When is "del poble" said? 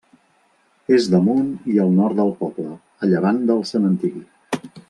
2.23-2.73